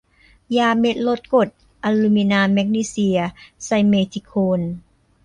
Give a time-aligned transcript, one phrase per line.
[0.57, 1.49] ยาเม็ดลดกรด
[1.83, 3.19] อะลูมินา แมกนีเซีย
[3.63, 4.61] ไซเมธิโคน